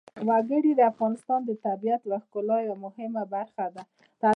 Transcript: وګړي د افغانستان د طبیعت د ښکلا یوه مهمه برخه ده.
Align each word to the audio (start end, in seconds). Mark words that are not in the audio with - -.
وګړي 0.27 0.71
د 0.75 0.81
افغانستان 0.91 1.39
د 1.45 1.51
طبیعت 1.65 2.01
د 2.11 2.13
ښکلا 2.23 2.57
یوه 2.67 2.77
مهمه 2.85 3.23
برخه 3.33 3.65
ده. 3.75 3.83